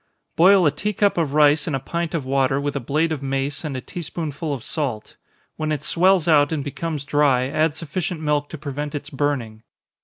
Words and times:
_Boil 0.35 0.65
a 0.65 0.71
tea 0.71 0.93
cup 0.93 1.15
of 1.15 1.35
rice 1.35 1.67
in 1.67 1.75
a 1.75 1.79
pint 1.79 2.15
of 2.15 2.25
water, 2.25 2.59
with 2.59 2.75
a 2.75 2.79
blade 2.79 3.11
of 3.11 3.21
mace, 3.21 3.63
and 3.63 3.77
a 3.77 3.81
tea 3.81 4.01
spoonful 4.01 4.51
of 4.51 4.63
salt. 4.63 5.15
When 5.57 5.71
it 5.71 5.83
swells 5.83 6.27
out 6.27 6.51
and 6.51 6.63
becomes 6.63 7.05
dry, 7.05 7.45
add 7.45 7.75
sufficient 7.75 8.19
milk 8.19 8.49
to 8.49 8.57
prevent 8.57 8.95
its 8.95 9.11
burning. 9.11 9.61